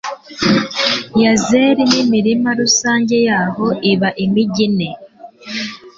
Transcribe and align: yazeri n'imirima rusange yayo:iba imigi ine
yazeri 1.21 1.81
n'imirima 1.91 2.49
rusange 2.59 3.15
yayo:iba 3.27 4.09
imigi 4.25 4.63
ine 4.67 4.89